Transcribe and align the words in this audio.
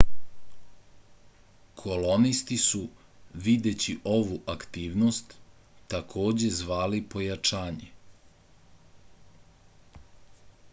kolonisti 1.81 2.57
su 2.63 2.81
videći 3.49 3.95
ovu 4.15 4.39
aktivnost 4.55 5.37
takođe 5.95 6.51
zvali 6.63 7.05
pojačanje 7.15 7.93